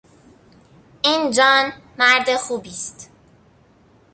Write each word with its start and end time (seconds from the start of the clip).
این 1.01 1.31
جان 1.31 1.73
مرد 1.99 2.35
خوبی 2.35 2.69
است. 2.69 3.09